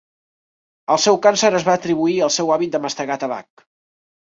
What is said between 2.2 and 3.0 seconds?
al seu hàbit de